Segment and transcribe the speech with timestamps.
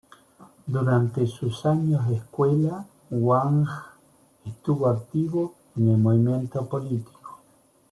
[0.65, 3.67] Durante sus años de escuela, Wang
[4.43, 7.39] estuvo activo en el movimiento político.